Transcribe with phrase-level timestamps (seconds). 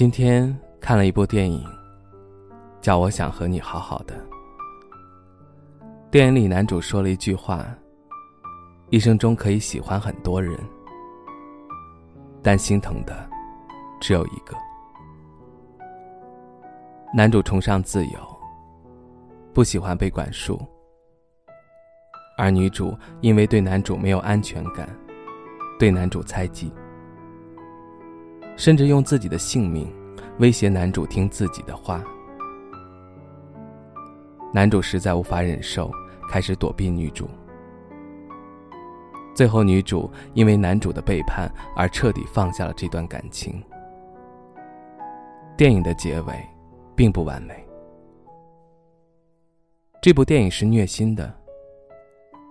[0.00, 1.62] 今天看了一部电影，
[2.80, 4.14] 叫《我想和你好好的》。
[6.10, 7.66] 电影里男主说了一句话
[8.88, 10.58] ：“一生中可以喜欢很多人，
[12.42, 13.28] 但心疼的
[14.00, 14.56] 只有一个。”
[17.12, 18.18] 男主崇尚自由，
[19.52, 20.58] 不喜欢被管束，
[22.38, 24.88] 而女主因为对男主没有安全感，
[25.78, 26.72] 对男主猜忌。
[28.60, 29.90] 甚至用自己的性命
[30.38, 32.04] 威胁男主听自己的话。
[34.52, 35.90] 男主实在无法忍受，
[36.28, 37.26] 开始躲避女主。
[39.34, 43.62] 最后，女主因为男主的背叛而彻底放下了这段感情。
[45.56, 46.34] 电影的结尾
[46.94, 47.66] 并不完美。
[50.02, 51.34] 这部电影是虐心的。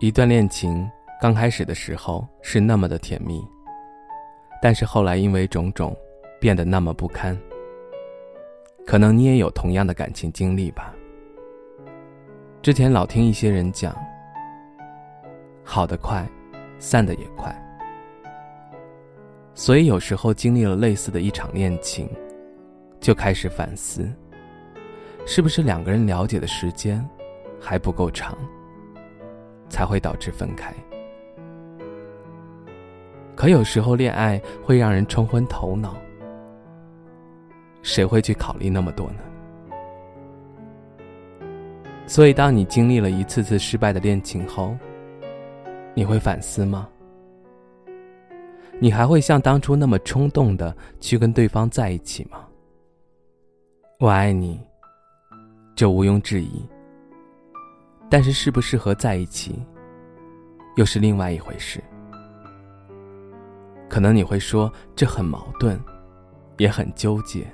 [0.00, 0.88] 一段恋情
[1.20, 3.46] 刚开始的时候是那么的甜蜜。
[4.60, 5.96] 但是后来因为种种，
[6.40, 7.36] 变得那么不堪。
[8.86, 10.94] 可能你也有同样的感情经历吧。
[12.62, 13.94] 之前老听一些人讲，
[15.62, 16.28] 好的快，
[16.78, 17.54] 散的也快。
[19.54, 22.08] 所以有时候经历了类似的一场恋情，
[23.00, 24.10] 就开始反思，
[25.26, 27.06] 是不是两个人了解的时间
[27.60, 28.36] 还不够长，
[29.68, 30.72] 才会导致分开。
[33.38, 35.94] 可有时候，恋爱会让人冲昏头脑，
[37.82, 39.20] 谁会去考虑那么多呢？
[42.04, 44.76] 所以，当你经历了一次次失败的恋情后，
[45.94, 46.88] 你会反思吗？
[48.80, 52.44] 你还会像当初那么冲动的去跟对方在一起吗？
[54.00, 54.60] 我爱你，
[55.76, 56.68] 这毋庸置疑。
[58.10, 59.62] 但是，适不适合在一起，
[60.74, 61.80] 又是另外一回事。
[63.98, 65.76] 可能你会说这很矛盾，
[66.56, 67.44] 也很纠结。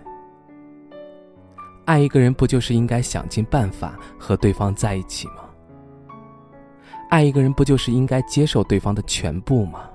[1.86, 5.36] 爱一个人不就是应该想尽办法和对方在一起吗？
[7.08, 9.88] 爱一个人不就是应该接受对方的全部吗？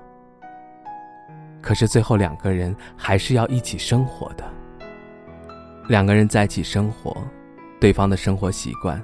[1.62, 4.42] 可是最后两个人还是要一起生活的。
[5.86, 7.16] 两个人在一起生活，
[7.80, 9.00] 对方的生活习惯，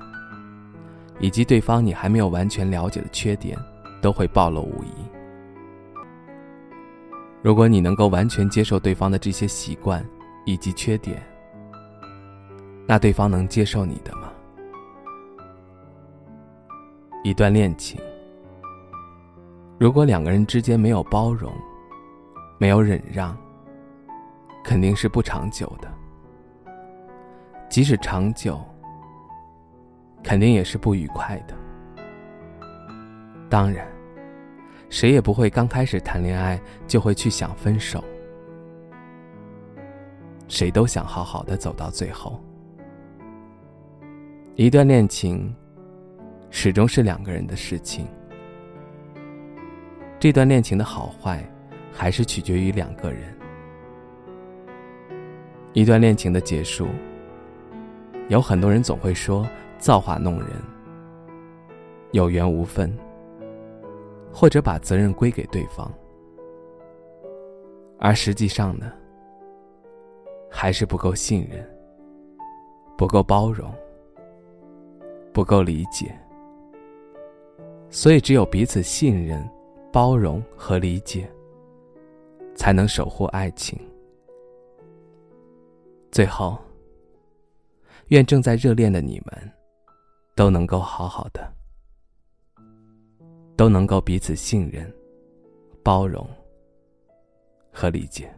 [1.20, 3.56] 以及对方你还没有完全了解的缺点，
[4.02, 5.05] 都会暴露无遗。
[7.46, 10.04] 如果你能够完全接受对方的这些习惯
[10.44, 11.22] 以及缺点，
[12.88, 14.32] 那对方能接受你的吗？
[17.22, 18.00] 一段恋情，
[19.78, 21.52] 如果两个人之间没有包容，
[22.58, 23.38] 没有忍让，
[24.64, 25.88] 肯定是不长久的。
[27.68, 28.60] 即使长久，
[30.20, 31.54] 肯定也是不愉快的。
[33.48, 33.86] 当然。
[34.88, 38.02] 谁也不会刚开始谈恋爱就会去想分手，
[40.48, 42.41] 谁都想好好的走到最后。
[44.54, 45.54] 一段恋情，
[46.50, 48.06] 始终是两个人的事情。
[50.19, 51.47] 这段恋情的好坏，
[51.92, 53.36] 还是取决于两个人。
[55.74, 56.88] 一段恋情的结束，
[58.28, 59.47] 有很多人总会说
[59.78, 60.48] 造化弄人，
[62.12, 62.97] 有缘无分。
[64.38, 65.91] 或者把责任归给对方，
[67.98, 68.92] 而实际上呢，
[70.50, 71.66] 还是不够信任，
[72.98, 73.72] 不够包容，
[75.32, 76.14] 不够理解。
[77.88, 79.42] 所以，只有彼此信任、
[79.91, 81.26] 包容和理解，
[82.54, 83.80] 才能守护爱情。
[86.12, 86.59] 最后，
[88.09, 89.50] 愿正在热恋的你们，
[90.34, 91.50] 都能够好好的。
[93.56, 94.92] 都能够彼此信任、
[95.82, 96.28] 包容
[97.72, 98.32] 和理解。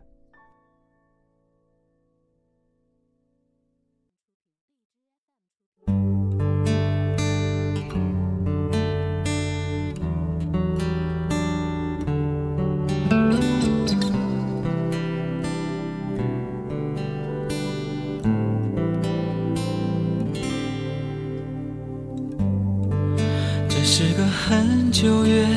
[23.90, 25.48] 是个很久远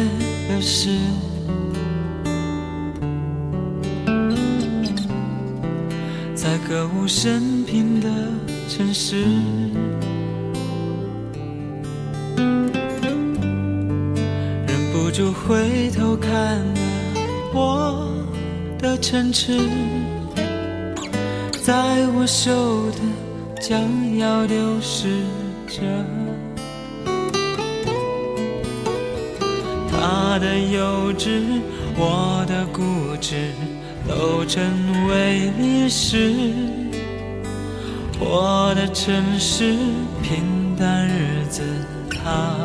[0.48, 0.98] 的事，
[6.34, 8.08] 在歌舞升平的
[8.70, 9.26] 城市，
[14.66, 16.74] 忍不住回头看了
[17.54, 18.10] 我
[18.80, 19.60] 的城池，
[21.62, 23.00] 在我手的
[23.60, 25.10] 将要丢失
[25.68, 25.82] 着。
[30.02, 31.62] 他的幼稚，
[31.96, 32.82] 我的固
[33.22, 33.52] 执。
[34.08, 34.64] 都成
[35.08, 36.34] 为历史。
[38.20, 39.76] 我的城市，
[40.24, 41.62] 平淡日子，
[42.10, 42.58] 他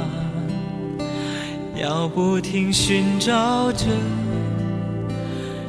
[1.78, 3.84] 要不停寻找着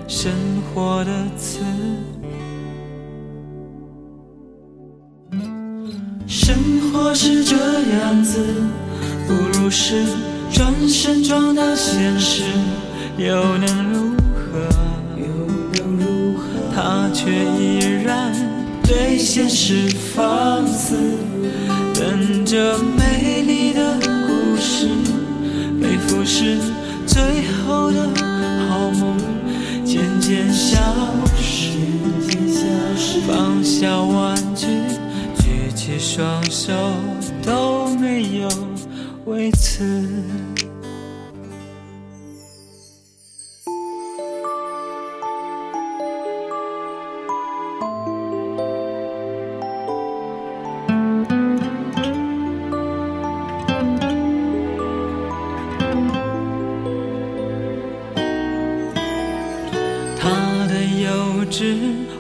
[0.08, 0.32] 生
[0.74, 1.60] 活的词。
[6.26, 6.56] 生
[6.92, 7.56] 活是这
[8.00, 8.40] 样子，
[9.28, 10.06] 不如是
[10.52, 12.44] 转身撞到现实，
[13.18, 14.70] 又能如何？
[16.76, 18.32] 他却依然
[18.84, 20.96] 对现实放肆，
[21.96, 23.98] 等着美丽的
[24.28, 24.88] 故事
[25.82, 26.58] 被腐蚀，
[27.08, 27.20] 最
[27.66, 28.08] 后的
[28.70, 29.18] 好梦
[29.84, 30.78] 渐渐消
[31.36, 31.72] 失。
[33.28, 34.68] 放下玩具，
[35.38, 36.72] 举起双手，
[37.44, 38.48] 都没有
[39.26, 39.84] 为此。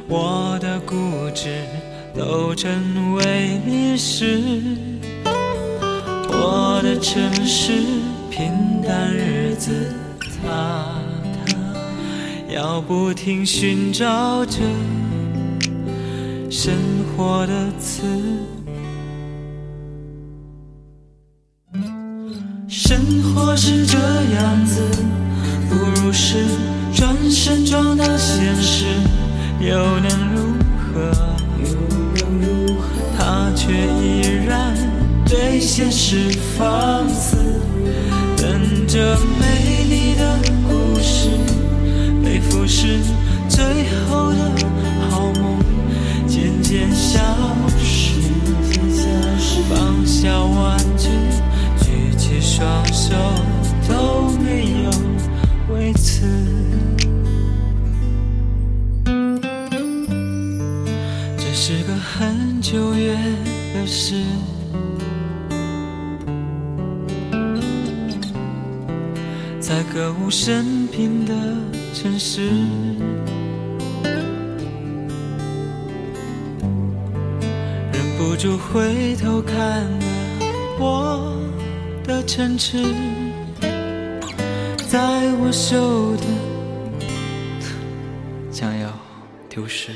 [0.07, 0.95] 我的固
[1.33, 1.63] 执
[2.15, 4.41] 都成为历史，
[6.29, 7.73] 我的城市
[8.31, 8.51] 平
[8.81, 10.85] 淡日子，它
[11.45, 14.57] 它要不停寻找着
[16.49, 16.73] 生
[17.15, 18.03] 活的词。
[22.67, 23.97] 生活是这
[24.35, 24.81] 样子，
[35.77, 37.37] 现实放肆，
[38.35, 41.29] 等着美丽的故事
[42.23, 42.99] 被腐蚀，
[43.47, 43.63] 最
[44.09, 44.39] 后的
[45.07, 45.59] 好梦
[46.27, 47.19] 渐渐消
[47.77, 48.17] 失。
[49.69, 51.09] 放下玩具，
[51.79, 53.13] 举起双手，
[53.87, 56.25] 都没有为此。
[61.53, 63.15] 是个很久远
[63.75, 64.23] 的事，
[69.97, 71.33] 歌舞升平的
[71.91, 72.51] 城市，
[77.91, 79.97] 忍不住回头看了
[80.77, 81.35] 我
[82.03, 82.77] 的城池，
[84.87, 86.25] 在我手的
[88.51, 88.93] 将要
[89.49, 89.89] 丢失。